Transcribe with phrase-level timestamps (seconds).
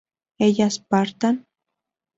[0.39, 1.45] ¿ellas partan?